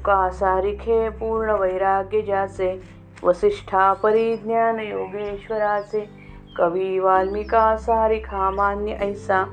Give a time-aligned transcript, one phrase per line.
[0.00, 2.82] तुका सारिखे पूर्ण वैराग्य ज्याचे?
[3.22, 6.10] वसिष्ठा परिज्ञान योगेश्वराचे.
[6.56, 9.44] कवी वाल्मिका सारिखा मान्य ऐसा.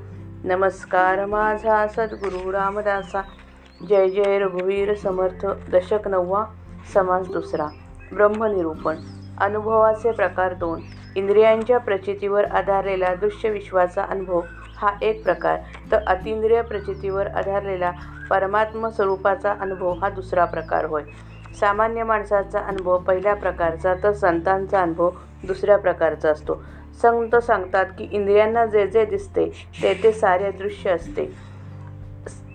[0.44, 3.22] नमस्कार माझा सद्गुरु रामदासा.
[3.90, 5.46] जय जय रघुवीर समर्थ.
[5.72, 6.46] दशक नववा.
[6.94, 7.68] समास दुसरा.
[8.14, 8.96] ब्रह्मनिरूपण.
[9.42, 10.82] अनुभवाचे प्रकार दोन.
[11.18, 14.42] इंद्रियांच्या प्रचितीवर आधारलेला दृश्य विश्वाचा अनुभव
[14.78, 15.58] हा एक प्रकार.
[15.92, 17.92] तर अतिंद्रिय प्रचितीवर आधारलेला
[18.30, 21.04] परमात्म स्वरूपाचा अनुभव हा दुसरा प्रकार होय.
[21.60, 25.10] सामान्य माणसाचा अनुभव पहिल्या प्रकारचा तर संतांचा अनुभव
[25.44, 26.62] दुसऱ्या प्रकारचा असतो.
[27.02, 29.46] संत सांगतात की इंद्रियांना जे जे दिसते
[29.84, 31.47] ते ते सारे दृश्य असते.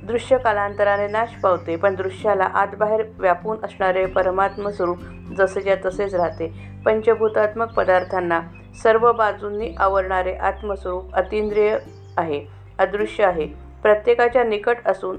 [0.06, 4.98] दृश्य कालांतराने नाश पावते पण दृश्याला आतबाहेर व्यापून असणारे परमात्म स्वरूप
[5.38, 6.52] जसेच्या तसेच राहते.
[6.84, 8.40] पंचभूतात्मक पदार्थांना
[8.82, 11.76] सर्व बाजूंनी आवरणारे आत्मस्वरूप अतिंद्रिय
[12.16, 12.44] आहे
[12.78, 13.46] अदृश्य आहे.
[13.82, 15.16] प्रत्येकाच्या निकट असून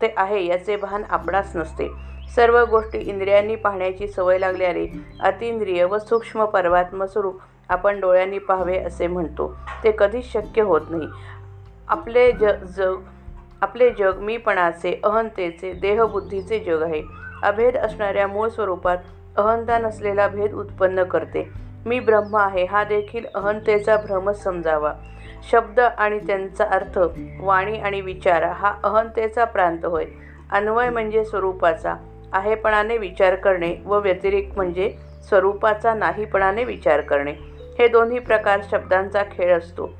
[0.00, 1.88] ते आहे याचे भान आपणास नसते.
[2.34, 4.86] सर्व गोष्टी इंद्रियांनी पाहण्याची सवय लागल्याने
[5.20, 9.54] अतिंद्रिय व सूक्ष्म परमात्म स्वरूप आपण डोळ्यांनी पाहावे असे म्हणतो.
[9.84, 11.08] ते कधीच शक्य होत नाही.
[11.88, 12.44] आपले ज
[12.76, 12.94] जग
[13.64, 17.02] आपले जग मीपणाचे अहंतेचे देहबुद्धीचे जग आहे.
[17.42, 18.96] अभेद असणाऱ्या मूळ स्वरूपात
[19.36, 21.48] अहंता नसलेला भेद उत्पन्न करते.
[21.86, 24.92] मी ब्रह्म आहे हा देखील अहंतेचा भ्रमच समजावा.
[25.50, 26.98] शब्द आणि त्यांचा अर्थ
[27.40, 30.04] वाणी आणि विचार हा अहंतेचा प्रांत होय.
[30.52, 31.94] अन्वय म्हणजे स्वरूपाचा
[32.32, 34.94] आहेपणाने विचार करणे व व्यतिरिक्त म्हणजे
[35.28, 37.32] स्वरूपाचा नाहीपणाने विचार करणे.
[37.78, 39.90] हे दोन्ही प्रकार शब्दांचा खेळ असतो.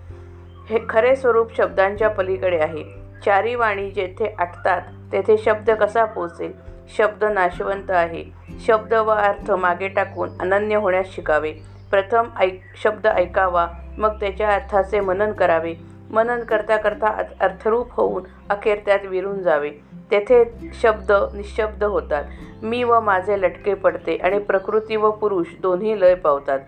[0.68, 3.03] हे खरे स्वरूप शब्दांच्या पलीकडे आहे.
[3.24, 6.52] चारी वाणी जेथे आटतात तेथे शब्द कसा पोचेल?
[6.96, 8.24] शब्द नाशवंत आहे.
[8.66, 11.52] शब्द व अर्थ मागे टाकून अनन्य होण्यास शिकावे.
[11.90, 15.74] प्रथम ऐक शब्द ऐकावा मग त्याच्या अर्थाचे मनन करावे.
[16.10, 19.70] मनन करता करता अ- अर्थरूप होऊन अखेर त्यात विरून जावे.
[20.10, 20.44] तेथे
[20.82, 22.24] शब्द निशब्द होतात.
[22.62, 26.58] मी व माझे लटके पडते आणि प्रकृती व पुरुष दोन्ही लय पावतात.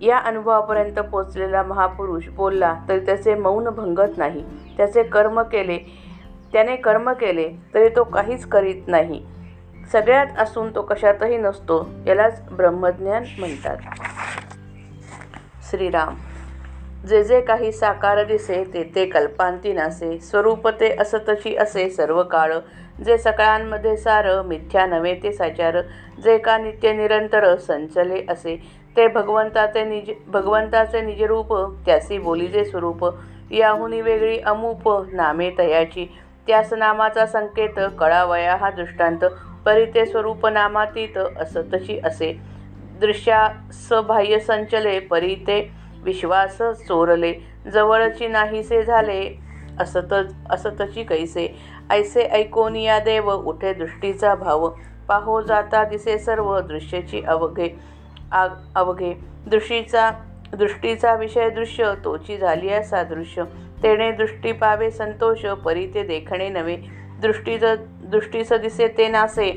[0.00, 4.44] या अनुभवापर्यंत पोचलेला महापुरुष बोलला तरी त्याचे मौन भंगत नाही.
[4.76, 5.78] त्याचे कर्म केले
[6.52, 9.24] त्याने कर्म केले तरी तो काहीच करीत नाही.
[9.92, 13.76] सगळ्यात असून तो कशातही नसतो यालाच ब्रह्मज्ञान म्हणतात.
[15.70, 16.14] श्रीराम
[17.08, 20.18] जे जे काही साकार दिसे ते ते कल्पांती नासे.
[20.18, 22.54] स्वरूप ते असतशी असे सर्व काळ.
[23.04, 25.80] जे सकाळांमध्ये सार मिथ्या नव्हे ते साचार.
[26.24, 28.56] जे का नित्य निरंतर संचले असे.
[28.98, 31.52] ते भगवंताचे निज भगवंताचे निजरूप
[31.86, 33.04] त्यासी बोलीचे स्वरूप
[33.50, 36.06] याहुनी वेगळी अमूप नामे तयाची.
[36.46, 39.24] त्यास नामाचा संकेत कळावया हा दृष्टांत
[39.66, 42.32] परी ते स्वरूप नामातीत असतशी असे.
[43.00, 45.60] दृश्या बाह्य संचले परी ते
[46.04, 46.58] विश्वास
[46.88, 47.32] चोरले.
[47.72, 49.22] जवळची नाहीसे झाले
[49.80, 50.14] असत
[50.50, 51.46] असतची कैसे.
[51.90, 54.68] ऐसे ऐकोनिया देव उठे दृष्टीचा भाव.
[55.08, 57.68] पाहो जाता दिसे सर्व दृश्याची अवघे.
[58.32, 59.12] आग अवघे.
[59.46, 60.10] दृष्टीचा
[60.52, 63.44] दृष्टीचा विषय दृश्य तोची झाली आहे सादृश्य.
[63.82, 66.76] तेणे दृष्टी पावे संतोष परी ते देखणे नव्हे
[67.22, 67.64] दृष्टीच
[68.02, 69.48] दृष्टीचं दिसे ते नासे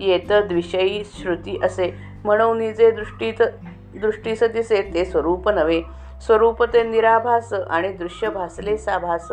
[0.00, 1.90] येत द्विषयी श्रुती असे.
[2.24, 3.42] म्हणून जे दृष्टीत
[3.94, 5.80] दृष्टीस दिसे ते स्वरूप नव्हे
[6.26, 9.28] स्वरूप ते निराभास आणि दृश्य भासले साभास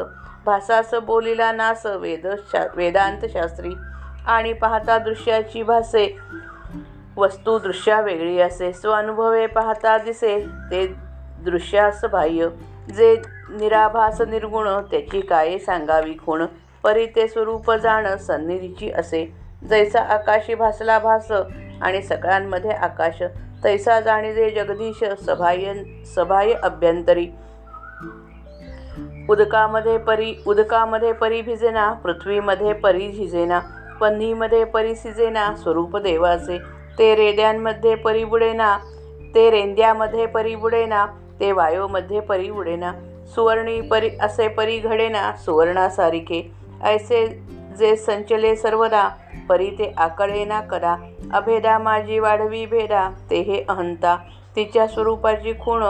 [0.46, 3.74] भासास बोलिला नास वेद शा वेदांत शास्त्री.
[4.28, 6.06] आणि पाहता दृश्याची भासे
[7.20, 10.40] वस्तू दृश्या वेगळी असे स्वअनुभवे पाहता दिसे
[10.72, 10.86] ते
[11.46, 12.48] दृश्यास बाह्य.
[12.96, 16.46] जे निराभास निर्गुण त्याची काय सांगावी खूण.
[16.84, 19.36] परी ते स्वरूप जाण सन्निधीची असे.
[19.70, 21.32] जैसा आकाशी भासला भास
[21.82, 23.24] आणि सगळ्यांमध्ये आकाश.
[23.64, 25.74] तैसा जाणीजे जगदीश सभाय
[26.16, 27.28] सभाय अभ्यंतरी.
[29.30, 33.60] उदकामध्ये परी उदकामध्ये परी भिजेना पृथ्वीमध्ये परी झिजेना.
[34.02, 36.79] पन्नीमध्ये परी सिजेना स्वरूप देवाचे.
[36.98, 38.78] ते रेड्यांमध्ये परी बुडेना
[39.36, 41.06] ते रेंद्यामध्ये परी बुडेना
[41.40, 42.92] ते वायोमध्ये परी उडेना
[43.36, 46.52] सुवर्णी परी असे परी घडेना सुवर्णासारिखे
[46.84, 47.28] ऐसे
[47.80, 49.10] जे संचले सर्वदा
[49.50, 50.96] परी ते आकळेना कदा.
[51.34, 54.18] अभेदा माझी वाढवी भेदा ते हे अहंता.
[54.56, 55.84] तिच्या स्वरूपाची खूण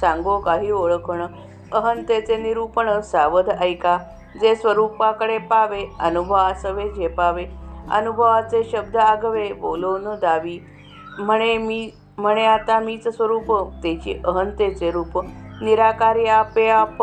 [0.00, 1.26] सांगो काही ओळखण.
[1.72, 3.98] अहंतेचे निरूपण सावध ऐका.
[4.40, 7.44] जे स्वरूपाकडे पावे अनुभव अनुभवासवे झेपावे
[7.90, 10.58] अनुभवाचे शब्द आगवे बोलवून दावी.
[11.18, 13.52] म्हणे मी म्हणे आता मीच स्वरूप
[13.82, 15.18] त्याची अहंतेचे रूप
[15.62, 17.02] निराकारी आपे आप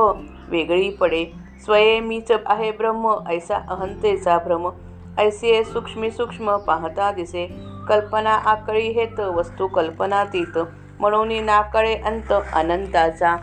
[0.50, 1.26] वेगळी पडे.
[1.66, 4.70] स्वये मीच आहे ब्रह्म ऐसा अहंतेचा भ्रम.
[5.18, 7.46] ऐसे सूक्ष्मी सूक्ष्म पाहता दिसे.
[7.90, 10.58] कल्पना आकळी हेत वस्तू कल्पनातीत
[11.00, 13.36] म्हणून नाकळे अंत अनंताचा.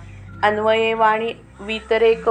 [0.42, 2.28] अन्वये वाणी वितरेक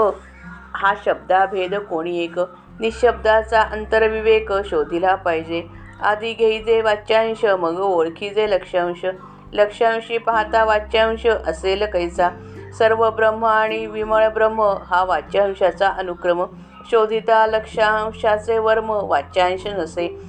[0.73, 2.39] हा शब्दाभेद कोणी एक.
[2.79, 5.63] निशब्दाचा अंतर्विवेक शोधिला पाहिजे.
[6.01, 9.05] आधी घेईजे वाच्यांश मग ओळखीजे लक्ष्यांश
[9.53, 12.29] लक्ष्यांशी पाहता वाच्यांश असेल कैसा?
[12.77, 16.43] सर्व ब्रह्म आणि विमळ ब्रह्म हा वाच्यांशाचा अनुक्रम.
[16.91, 20.21] शोधिता लक्ष्यांशाचे वर्म वाच्यांश नसे.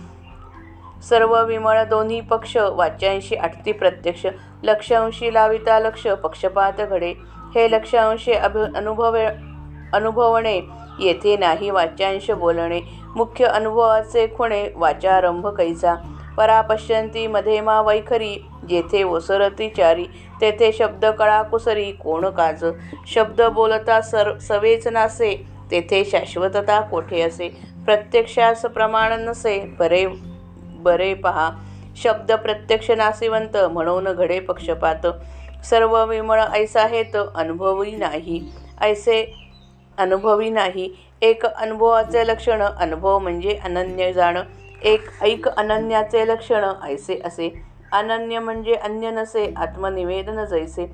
[1.09, 4.27] सर्व विमळ दोन्ही पक्ष वाच्यांशी आठती प्रत्यक्ष.
[4.63, 7.15] लक्ष्यांशी लाविता लक्ष पक्षपात घडे.
[7.55, 9.19] हे लक्ष्यांशी अभि अनुभव
[9.93, 10.61] अनुभवणे
[11.01, 12.81] येथे नाही वाच्यांश बोलणे.
[13.17, 15.95] मुख्य अनुभवाचे खुणे वाचारंभ कैसा.
[16.37, 20.05] परा पश्यंती मध्ये मा वैखरी जेथे ओसरती चारी
[20.41, 22.65] तेथे शब्द कळा कुसरी कोण काज.
[23.07, 27.49] शब्द बोलता सर सवेच नासे तेथे शाश्वतता कोठे असे.
[27.85, 30.07] प्रत्यक्षास प्रमाण नसे बरे
[30.81, 31.51] बरे पहा.
[31.97, 35.07] शब्द प्रत्यक्ष नासिवंत म्हणून घडे पक्षपात.
[35.65, 38.53] सर्व विमळ ऐसा हेत अनुभवी नाही.
[38.81, 39.48] ऐसे
[39.99, 40.91] अनुभवी नाही.
[41.23, 44.43] एक अनुभवाचे लक्षण अनुभव म्हणजे अनन्य जाणं.
[44.83, 47.63] एक ऐक अनन्याचे लक्षण ऐसे असे.
[47.93, 50.87] अनन्य म्हणजे अन्य नसे आत्मनिवेदन जैसे.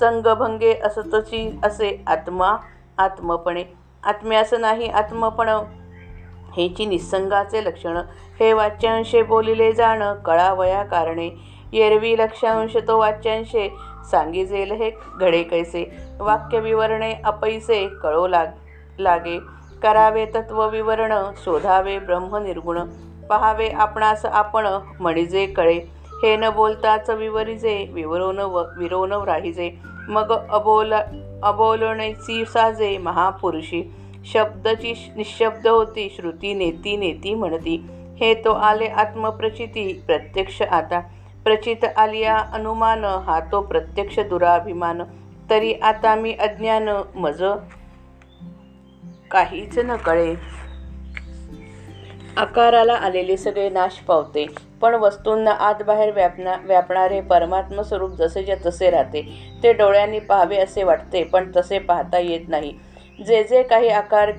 [0.00, 2.56] संगभंगे असतची असे आत्मा
[2.98, 3.64] आत्मपणे.
[4.02, 5.48] आत्म्यास नाही आत्मपण.
[6.56, 7.96] हेची निसंगाचे लक्षण.
[8.40, 11.30] हे वाच्यांशे बोलिले जाणं कळावया कारणे.
[11.72, 13.74] येरवी लक्षांश तो वाच्यांशे.
[14.10, 14.90] सांगिजेल हे
[15.20, 15.96] घडे कैसे?
[16.20, 18.46] वाक्य विवरणे अपैसे कळो लाग
[18.98, 19.38] लागे.
[19.82, 21.12] करावे तत्व विवरण
[21.44, 22.80] शोधावे ब्रह्म निर्गुण.
[23.30, 24.66] पहावे आपणास आपण
[25.00, 25.80] म्हणिजे कळे.
[26.22, 29.70] हे न बोलताच विवरिजे विवरोन व विरोन राहिजे
[30.08, 30.92] मग अबोल
[31.42, 33.94] अबोलण्याची साजे महापुरुषी.
[34.26, 37.86] शब्दची निशब्द होती श्रुती नेती नेती म्हणती.
[38.20, 41.00] हे तो आले आत्मप्रचिती प्रत्यक्ष आता.
[41.44, 45.02] प्रचित आलिया अनुमान हा तो प्रत्यक्ष दुराभिमान.
[45.50, 47.42] तरी आता मी अज्ञान मज
[49.30, 50.34] काहीच न कळे.
[52.36, 54.46] आकाराला आलेले सगळे नाश पावते.
[54.80, 59.22] पण वस्तूंना आत बाहेर व्यापना व्यापणारे परमात्म स्वरूप जसेच्या तसे राहते.
[59.62, 62.74] ते डोळ्यांनी पाहावे असे वाटते पण तसे पाहता येत नाही.
[63.26, 64.30] जे जे काही आकार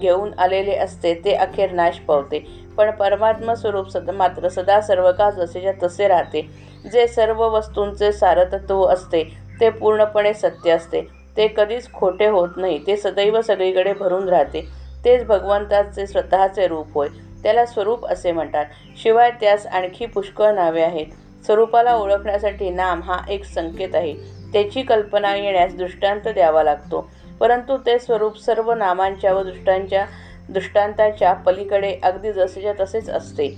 [0.00, 2.44] घेऊन आलेले असते ते अखेर नाश पावते.
[2.76, 6.48] पण परमात्मा स्वरूप सद मात्र सदा सर्व काळ जसेच्या तसे राहते.
[6.92, 9.22] जे सर्व वस्तूंचे सारतत्व असते
[9.60, 11.00] ते पूर्णपणे सत्य असते.
[11.36, 14.68] ते कधीच खोटे होत नाही ते सदैव सगळीकडे भरून राहते.
[15.04, 17.08] तेच भगवंताचे स्वतःचे रूप होय.
[17.42, 18.64] त्याला स्वरूप असे म्हणतात.
[19.02, 21.06] शिवाय त्यास आणखी पुष्कळ नावे आहेत.
[21.44, 24.14] स्वरूपाला ओळखण्यासाठी नाम हा एक संकेत आहे.
[24.52, 27.10] त्याची कल्पना येण्यास दृष्टांत द्यावा लागतो.
[27.40, 30.06] परंतु ते स्वरूप सर्व नामांच्या व दृष्टांच्या
[30.48, 33.56] दृष्टांताच्या पलीकडे अगदी जसेच्या तसेच असते.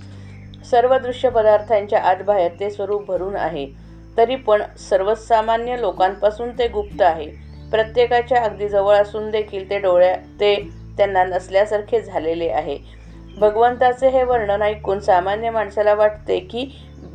[0.71, 3.67] सर्व दृश्य पदार्थांच्या आतबाहेर ते स्वरूप भरून आहे.
[4.17, 7.25] तरी पण सर्वसामान्य लोकांपासून ते गुप्त आहे.
[7.71, 10.55] प्रत्येकाच्या अगदी जवळ असून देखील ते डोळ्या ते
[10.97, 12.77] त्यांना नसल्यासारखे झालेले आहे.
[13.37, 16.71] भगवंताचे हे वर्णन ऐकून सामान्य माणसाला वाटते की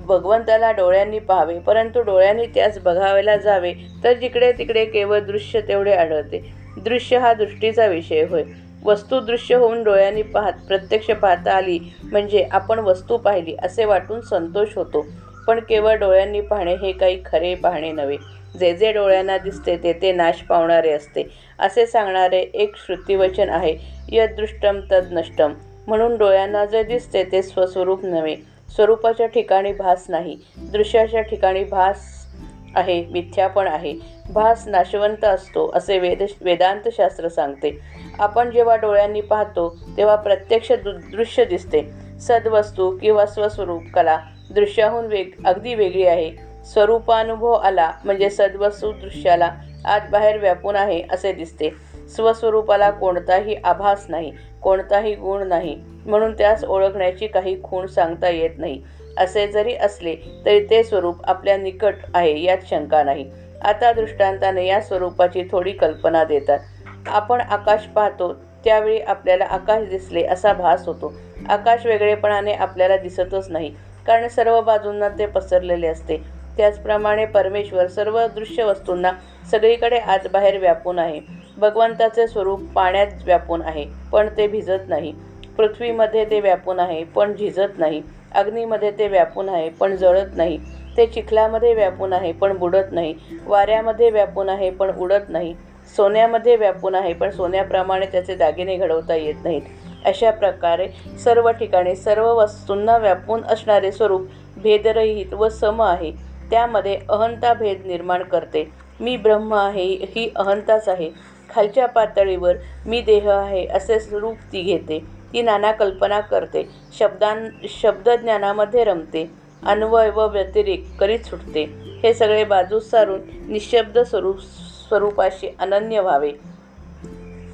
[0.06, 1.58] भगवंताला डोळ्यांनी पाहावे.
[1.58, 3.73] परंतु डोळ्यांनी त्यास बघावेला जावे
[4.05, 6.43] तर जिकडे तिकडे केवळ दृश्य तेवढे आढळते.
[6.85, 8.43] दृश्य हा दृष्टीचा विषय होय.
[8.85, 14.76] वस्तू दृश्य होऊन डोळ्यांनी पाहत प्रत्यक्ष पाहता आली म्हणजे आपण वस्तू पाहिली असे वाटून संतोष
[14.76, 15.06] होतो.
[15.47, 18.17] पण केवळ डोळ्यांनी पाहणे हे काही खरे पाहणे नव्हे.
[18.61, 21.23] जे जे डोळ्यांना दिसते ते ते नाश पावणारे असते
[21.58, 23.77] असे सांगणारे एक श्रुतिवचन आहे
[24.13, 25.53] यदृष्टम तद नष्टम
[25.86, 28.36] म्हणून डोळ्यांना जे दिसते ते स्वस्वरूप नव्हे.
[28.76, 30.36] स्वरूपाच्या ठिकाणी भास नाही.
[30.56, 32.26] दृश्याच्या ठिकाणी भास
[32.74, 33.94] आहे मिथ्या पण आहे.
[34.32, 37.78] भास नाशवंत असतो असे वेद वेदांतशास्त्र सांगते.
[38.18, 41.82] आपण जेव्हा डोळ्यांनी पाहतो तेव्हा प्रत्यक्ष दु दृश्य दिसते.
[42.20, 44.18] सद्वस्तू किंवा स्वस्वरूप कला
[44.50, 46.30] दृश्याहून वेग अगदी वेगळी आहे.
[46.64, 49.50] स्वरूपानुभव आला म्हणजे सद्वस्तू दृश्याला
[49.84, 51.70] आत बाहेर व्यापून आहे असे दिसते.
[52.08, 54.32] स्वस्वरूपाला कोणताही आभास नाही
[54.63, 55.77] कोणताही गुण नाही.
[56.06, 58.81] म्हणून त्यास ओळखण्याची काही खूण सांगता येत नाही.
[59.19, 60.15] असे जरी असले
[60.46, 63.27] तरी ते स्वरूप आपल्या निकट आहे यात शंका नाही.
[63.63, 66.58] आता दृष्टांताने या स्वरूपाची थोडी कल्पना देतात.
[67.06, 68.32] आपण आकाश पाहतो
[68.65, 71.13] त्यावेळी आपल्याला आकाश दिसले असा भास होतो.
[71.48, 73.70] आकाश वेगळेपणाने आपल्याला दिसतच नाही
[74.06, 76.17] कारण सर्व बाजूंना ते पसरलेले असते.
[76.56, 79.10] त्याचप्रमाणे परमेश्वर सर्व दृश्य वस्तूंना
[79.51, 81.20] सगळीकडे आत बाहेर व्यापून आहे.
[81.56, 85.13] भगवंताचे स्वरूप पाण्यात व्यापून आहे पण ते भिजत नाही.
[85.56, 88.03] पृथ्वीमध्ये ते व्यापून आहे पण झिजत नाही.
[88.34, 90.58] अग्नीमध्ये ते व्यापून आहे पण जळत नाही.
[90.96, 93.15] ते चिखलामध्ये व्यापून आहे पण बुडत नाही.
[93.46, 95.55] वाऱ्यामध्ये व्यापून आहे पण उडत नाही.
[95.96, 99.63] सोन्यामध्ये व्यापून आहे पण सोन्याप्रमाणे त्याचे दागिने घडवता येत नाहीत.
[100.05, 100.89] अशा प्रकारे
[101.25, 106.10] सर्व ठिकाणी सर्व वस्तूंना व्यापून असणारे स्वरूप भेदरहित व सम आहे.
[106.51, 108.69] त्यामध्ये अहंता भेद निर्माण करते.
[109.01, 111.10] मी ब्रह्म आहे ही अहंताच आहे.
[111.55, 112.55] खालच्या पातळीवर
[112.86, 114.98] मी देह आहे असे स्वरूप ती घेते.
[115.32, 116.69] ती नाना कल्पना करते.
[116.98, 119.31] शब्दां शब्दज्ञानामध्ये रमते.
[119.67, 121.65] अन्वय व व्यतिरिक्त करीत सुटते.
[122.03, 124.41] हे सगळे बाजूस सारून निशब्द स्वरूप
[124.88, 126.32] स्वरूपाशी अनन्य व्हावे.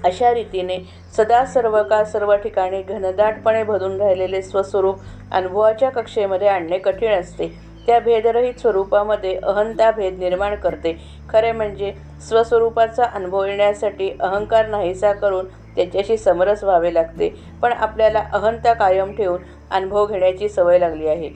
[0.04, 0.78] अशा रीतीने
[1.16, 4.99] सदा सर्व काळ सर्व ठिकाणी घनदाटपणे भरून राहिलेले स्वस्वरूप
[5.32, 7.71] अनुभवाच्या कक्षेमध्ये आणणे कठीण असते.
[7.86, 10.96] त्या भेदरहित स्वरूपामध्ये अहंता भेद निर्माण करते.
[11.30, 11.92] खरे म्हणजे
[12.28, 15.46] स्वस्वरूपाचा अनुभव येण्यासाठी अहंकार नाहीसा करून
[15.76, 17.28] त्याच्याशी समरस व्हावे लागते.
[17.62, 21.28] पण आपल्याला अहंता कायम ठेवून अनुभव घेण्याची सवय लागली आहे.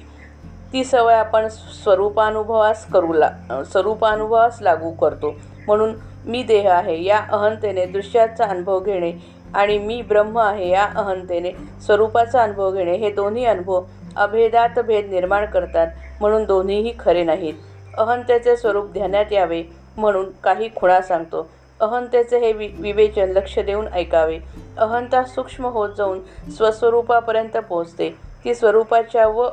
[0.72, 3.30] ती सवय आपण स्वरूपानुभवास करू ला
[3.72, 5.34] स्वरूपानुभवास लागू करतो.
[5.66, 5.94] म्हणून
[6.26, 9.12] मी देह आहे या अहंतेने दृश्याचा अनुभव घेणे
[9.54, 11.50] आणि मी ब्रह्म आहे या अहंतेने
[11.86, 13.82] स्वरूपाचा अनुभव घेणे हे दोन्ही अनुभव
[14.16, 15.86] अभेदात भेद निर्माण करतात.
[16.20, 17.54] म्हणून दोन्हीही खरे नाहीत.
[17.98, 19.62] अहंतेचे स्वरूप ध्यानात यावे
[19.96, 21.48] म्हणून काही खुणा सांगतो.
[21.80, 24.38] अहंतेचे हे वि विवेचन लक्ष देऊन ऐकावे.
[24.78, 26.20] अहंता सूक्ष्म होत जाऊन
[26.50, 28.10] स्वस्वरूपापर्यंत पोहोचते.
[28.44, 29.48] ती स्वरूपाच्या व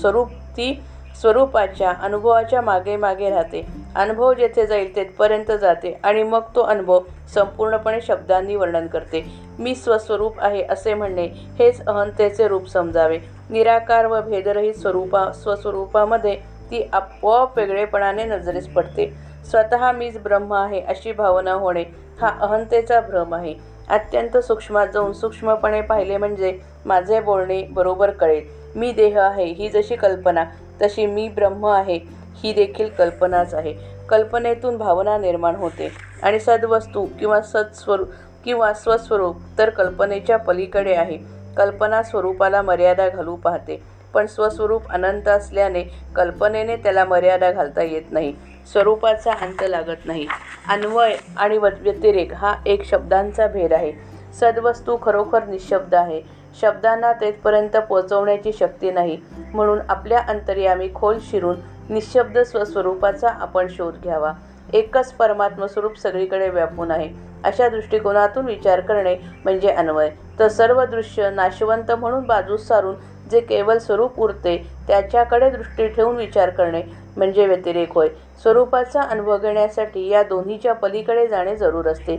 [0.00, 0.80] स्वरूप ती
[1.20, 3.66] स्वरूपाच्या अनुभवाच्या मागे मागे राहते.
[3.96, 7.00] अनुभव जेथे जाईल तेथपर्यंत जाते आणि मग तो अनुभव
[7.34, 9.24] संपूर्णपणे शब्दांनी वर्णन करते.
[9.58, 11.26] मी स्वस्वरूप आहे असे म्हणणे
[11.58, 13.18] हेच अहंतेचे रूप समजावे.
[13.50, 16.34] निराकार व भेदरहित स्वरूपा स्वस्वरूपामध्ये
[16.70, 19.06] ती आपोआप वेगळेपणाने नजरेस पडते.
[19.50, 21.84] स्वतः मीच ब्रह्म आहे अशी भावना होणे
[22.20, 23.54] हा अहंतेचा भ्रम आहे.
[23.88, 28.42] अत्यंत सूक्ष्मात जाऊन सूक्ष्मपणे पाहिले म्हणजे माझे बोलणे बरोबर कळेल.
[28.76, 30.44] मी देह आहे ही जशी कल्पना
[30.82, 31.98] तशी मी ब्रह्म आहे
[32.42, 33.74] ही देखील कल्पनाच आहे.
[34.08, 35.90] कल्पनेतून भावना निर्माण होते
[36.22, 38.08] आणि सद्वस्तू किंवा सत्स्वरूप
[38.44, 41.18] किंवा स्वस्वरूप तर कल्पनेच्या पलीकडे आहे.
[41.58, 43.82] कल्पना स्वरूपाला मर्यादा घालू पाहते.
[44.14, 45.84] पण स्वस्वरूप अनंत असल्याने
[46.16, 48.34] कल्पनेने त्याला मर्यादा घालता येत नाही.
[48.72, 50.26] स्वरूपाचा अंत लागत नाही.
[50.70, 53.92] अन्वय आणि व- व्यतिरेक हा एक शब्दांचा भेद आहे.
[54.34, 56.22] सद्वस्तू खरोखर निशब्द आहे.
[56.60, 59.18] शब्दांना तेथपर्यंत पोहोचवण्याची शक्ती नाही.
[59.54, 61.56] म्हणून आपल्या अंतर्यामी खोल शिरून
[61.90, 64.32] निशब्द स्वस्वरूपाचा आपण शोध घ्यावा.
[64.74, 67.08] एकच परमात्म स्वरूप सगळीकडे व्यापून आहे.
[67.44, 70.10] अशा दृष्टिकोनातून विचार करणे म्हणजे अन्वय.
[70.38, 72.94] तर सर्व दृश्य नाशवंत म्हणून बाजूस सारून
[73.30, 74.56] जे केवळ स्वरूप उरते
[74.88, 76.82] त्याच्याकडे दृष्टी ठेवून विचार करणे
[77.16, 78.08] म्हणजे व्यतिरेक होय.
[78.42, 82.16] स्वरूपाचा अनुभव घेण्यासाठी या दोन्हीच्या पलीकडे जाणे जरूर असते.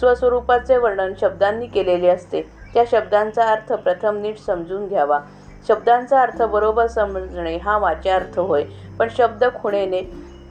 [0.00, 2.42] स्वस्वरूपाचे वर्णन शब्दांनी केलेले असते.
[2.74, 5.18] त्या शब्दांचा अर्थ प्रथम नीट समजून घ्यावा.
[5.68, 8.64] शब्दांचा अर्थ बरोबर समजणे हा वाच्यार्थ होय.
[8.98, 10.00] पण शब्द खुणेने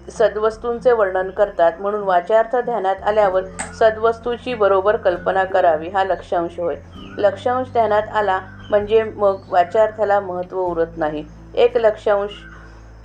[0.09, 1.71] सद्वस्तूंचे वर्णन करतात.
[1.79, 3.43] म्हणून वाच्यार्थ ध्यानात आल्यावर
[3.79, 6.75] सद्वस्तूची बरोबर कल्पना करावी हा लक्षांश होय.
[7.17, 8.39] लक्षांश ध्यानात आला
[8.69, 11.23] म्हणजे मग वाच्यार्थाला महत्त्व उरत नाही.
[11.55, 12.31] एक लक्षांश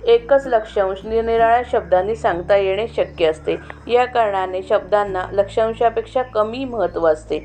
[0.03, 3.57] एकच लक्षांश निरनिराळ्या शब्दांनी सांगता येणे शक्य असते.
[3.87, 7.39] या कारणाने शब्दांना लक्षांशापेक्षा कमी महत्त्व असते.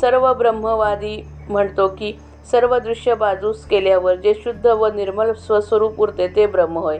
[0.00, 2.12] सर्व ब्रह्मवादी म्हणतो की
[2.50, 6.98] सर्व दृश्य बाजूस केल्यावर जे शुद्ध व निर्मल स्वस्वरूप उरते ते ब्रह्म होय.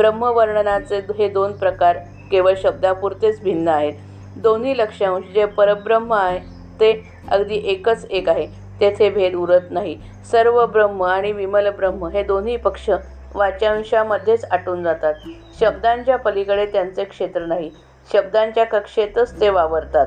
[0.00, 1.96] ब्रह्मवर्णनाचे हे दोन प्रकार
[2.30, 3.94] केवळ शब्दापुरतेच भिन्न आहेत.
[4.36, 6.38] दोन्ही लक्षांश जे परब्रह्म आहे
[6.80, 6.92] ते
[7.28, 8.46] अगदी एकच एक आहे.
[8.80, 9.96] तेथे भेद उरत नाही.
[10.30, 12.88] सर्व ब्रह्म आणि विमल ब्रह्म हे दोन्ही पक्ष
[13.34, 15.14] वाच्यांशामध्येच आटून जातात.
[15.60, 17.70] शब्दांच्या पलीकडे त्यांचे क्षेत्र नाही.
[18.12, 20.06] शब्दांच्या कक्षेतच ते वावरतात.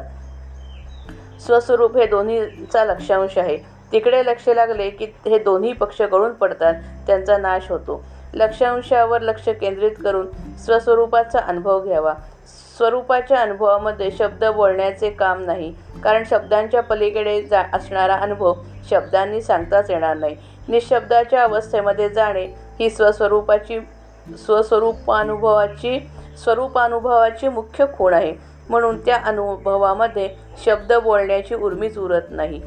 [1.45, 3.57] स्वस्वरूप हे दोन्हीचा लक्षांश आहे.
[3.91, 6.73] तिकडे लक्ष लागले की हे दोन्ही पक्ष गळून पडतात.
[7.07, 8.01] त्यांचा नाश होतो.
[8.33, 10.27] लक्षांशावर लक्ष केंद्रित करून
[10.65, 12.13] स्वस्वरूपाचा अनुभव घ्यावा.
[12.77, 15.73] स्वरूपाच्या अनुभवामध्ये शब्द बोलण्याचे काम नाही
[16.03, 18.53] कारण शब्दांच्या पलीकडे जा असणारा अनुभव
[18.89, 20.35] शब्दांनी सांगताच येणार नाही.
[20.67, 22.45] निशब्दाच्या अवस्थेमध्ये जाणे
[22.79, 23.79] ही स्वस्वरूपाची
[24.45, 25.99] स्वस्वरूपानुभवाची
[26.43, 28.33] स्वरूपानुभवाची मुख्य खूण आहे.
[28.69, 30.29] म्हणून त्या अनुभवामध्ये
[30.65, 32.61] शब्द बोलण्याची उर्मीच उरत नाही.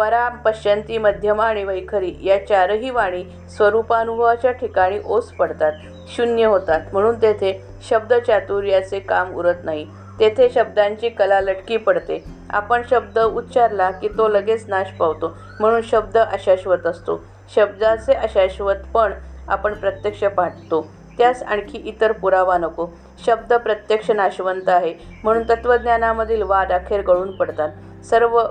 [0.00, 3.24] परा पश्यंती मध्यमा आणि वैखरी या चारही वाणी
[3.56, 5.72] स्वरूपानुभवाच्या ठिकाणी ओस पडतात
[6.16, 6.80] शून्य होतात.
[6.92, 9.86] म्हणून तेथे शब्दचातुर्याचे काम उरत नाही.
[10.20, 12.22] तेथे शब्दांची कला लटकी पडते.
[12.50, 15.36] आपण शब्द उच्चारला की तो लगेच नाश पावतो.
[15.60, 17.20] म्हणून शब्द अशाश्वत असतो.
[17.54, 19.12] शब्दाचे अशाश्वतपण
[19.48, 20.86] आपण प्रत्यक्ष पाहतो
[21.18, 22.86] त्यास आणखी इतर पुरावा नको.
[23.26, 24.94] शब्द प्रत्यक्ष नाशवंत आहे.
[25.24, 28.04] म्हणून तत्त्वज्ञानामधील वाद अखेर गळून पडतात.
[28.04, 28.42] सर्व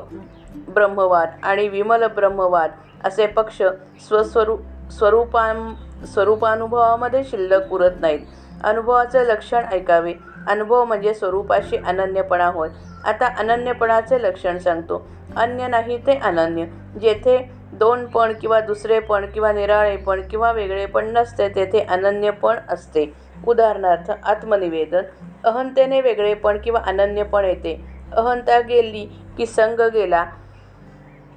[0.67, 2.71] ब्रह्मवाद आणि विमल ब्रह्मवाद
[3.03, 3.61] असे पक्ष
[4.07, 4.59] स्वस्वरूप
[4.91, 5.73] स्वरूपां
[6.05, 8.19] स्वरूपानुभवामध्ये शिल्लक उरत नाहीत.
[8.63, 10.13] अनुभवाचे लक्षण ऐकावे.
[10.47, 12.69] अनुभव म्हणजे स्वरूपाशी अनन्यपणा होय.
[13.05, 15.07] आता अनन्यपणाचे लक्षण सांगतो.
[15.37, 16.65] अन्य नाही ते अनन्य.
[16.99, 23.13] जेथे दोनपण किंवा दुसरेपण किंवा निराळेपण किंवा वेगळेपण नसते तेथे अनन्यपण असते.
[23.47, 25.01] उदाहरणार्थ आत्मनिवेदन.
[25.43, 27.85] अहंतेने वेगळेपण किंवा अनन्यपण येते.
[28.15, 29.05] अहंता गेली
[29.37, 30.25] की संघ गेला.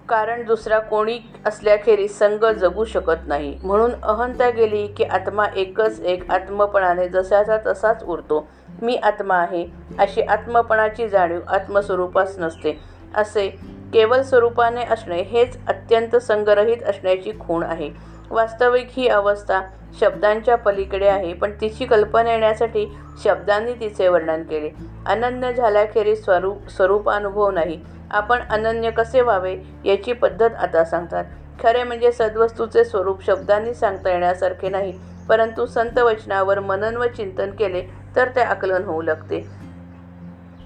[0.09, 3.59] कारण दुसरा कोणी असल्याखेरीज संग जगू शकत नाही.
[3.64, 8.47] म्हणून अहंता गेली की आत्मा एकच एक आत्मपणाने जसाचा तसाच उरतो.
[8.82, 9.66] मी आत्मा आहे
[9.99, 12.78] अशी आत्मपणाची जाणीव आत्मस्वरूपास नसते.
[13.14, 13.49] असे
[13.92, 17.90] केवळ स्वरूपाने असणे हेच अत्यंत संगरहित असण्याची खूण आहे.
[18.30, 19.61] वास्तविक ही अवस्था
[20.00, 22.87] शब्दांच्या पलीकडे आहे पण तिची कल्पना येण्यासाठी
[23.25, 24.71] शब्दांनी तिचे वर्णन केले.
[25.06, 27.80] अनन्य झाल्याखेरीज स्वरूप स्वरूपानुभव नाही.
[28.12, 31.25] आपण अनन्य कसे व्हावे याची पद्धत आता सांगतात.
[31.62, 34.92] खरे म्हणजे सद्वस्तूचे स्वरूप शब्दांनी सांगता येण्यासारखे नाही
[35.28, 37.83] परंतु संत वचनावर मनन व चिंतन केले
[38.16, 39.47] तर ते आकलन होऊ लागते.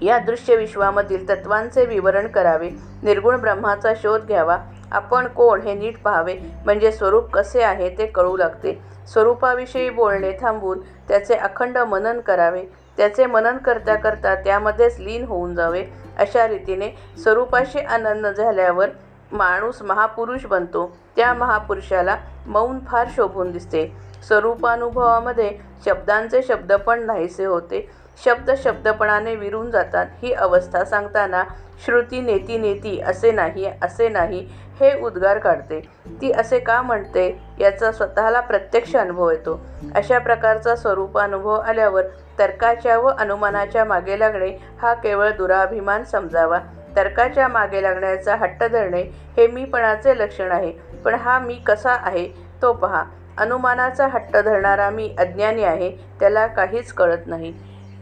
[0.01, 2.69] या दृश्य विश्वामधील तत्वांचे विवरण करावे
[3.03, 4.57] निर्गुण ब्रह्माचा शोध घ्यावा
[4.91, 6.35] आपण कोण हे नीट पाहावे
[6.65, 8.77] म्हणजे स्वरूप कसे आहे ते कळू लागते.
[9.07, 12.63] स्वरूपाविषयी बोलणे थांबवून त्याचे अखंड मनन करावे.
[12.97, 15.83] त्याचे मनन करता करता त्यामध्येच लीन होऊन जावे
[16.17, 16.89] अशा रीतीने
[17.23, 18.89] स्वरूपाशी आनंद झाल्यावर
[19.31, 20.97] माणूस महापुरुष बनतो.
[21.15, 23.85] त्या महापुरुषाला मौन फार शोभून दिसते.
[24.27, 25.51] स्वरूपानुभवामध्ये
[25.85, 27.89] शब्दांचे शब्द पण नाहीसे होते.
[28.25, 30.05] शब्द शब्दपणाने विरून जातात.
[30.23, 31.43] ही अवस्था सांगताना
[31.85, 34.47] श्रुती नेती नेती असे नाही असे नाही
[34.79, 35.81] हे उद्गार काढते.
[36.21, 37.39] ती असे का म्हणते?
[37.59, 39.65] याचा स्वतःला प्रत्यक्ष अनुभव येतो.
[39.95, 42.03] अशा प्रकारचा स्वरूपानुभव आल्यावर
[42.39, 46.59] तर्काच्या व अनुमानाच्या मागे लागणे हा केवळ दुराभिमान समजावा.
[46.95, 49.01] तर्काच्या मागे लागण्याचा हट्ट धरणे
[49.37, 50.71] हे मीपणाचे लक्षण आहे.
[51.05, 52.27] पण हा मी कसा आहे
[52.61, 53.03] तो पहा.
[53.37, 57.53] अनुमानाचा हट्ट धरणारा मी अज्ञानी आहे त्याला काहीच कळत नाही.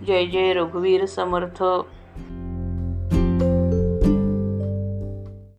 [0.03, 1.63] जय जय रघुवीर समर्थ.